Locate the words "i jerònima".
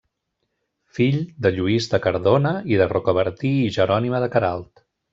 3.63-4.27